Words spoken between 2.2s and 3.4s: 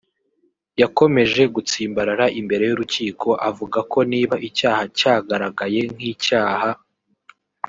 imbere y’urukiko